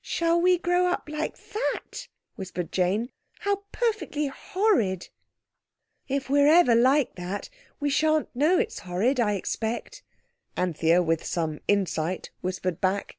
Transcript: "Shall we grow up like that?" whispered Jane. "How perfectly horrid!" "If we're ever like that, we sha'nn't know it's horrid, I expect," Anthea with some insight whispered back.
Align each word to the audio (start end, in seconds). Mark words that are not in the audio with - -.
"Shall 0.00 0.40
we 0.40 0.56
grow 0.56 0.86
up 0.86 1.10
like 1.10 1.36
that?" 1.52 2.08
whispered 2.36 2.72
Jane. 2.72 3.10
"How 3.40 3.64
perfectly 3.70 4.28
horrid!" 4.28 5.10
"If 6.08 6.30
we're 6.30 6.48
ever 6.48 6.74
like 6.74 7.16
that, 7.16 7.50
we 7.80 7.90
sha'nn't 7.90 8.34
know 8.34 8.58
it's 8.58 8.78
horrid, 8.88 9.20
I 9.20 9.34
expect," 9.34 10.02
Anthea 10.56 11.02
with 11.02 11.22
some 11.26 11.60
insight 11.68 12.30
whispered 12.40 12.80
back. 12.80 13.18